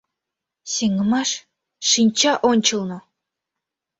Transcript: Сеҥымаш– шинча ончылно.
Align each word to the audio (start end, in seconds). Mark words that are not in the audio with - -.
Сеҥымаш– 0.73 1.29
шинча 1.89 2.33
ончылно. 2.49 2.97